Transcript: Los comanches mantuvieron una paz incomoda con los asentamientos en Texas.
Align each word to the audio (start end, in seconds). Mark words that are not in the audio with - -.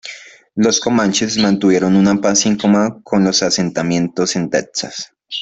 Los 0.55 0.79
comanches 0.79 1.37
mantuvieron 1.37 1.95
una 1.95 2.19
paz 2.19 2.47
incomoda 2.47 2.97
con 3.03 3.23
los 3.23 3.43
asentamientos 3.43 4.35
en 4.35 4.49
Texas. 4.49 5.13